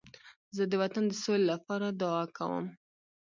[0.55, 2.65] زه د وطن د سولې لپاره دعا کوم.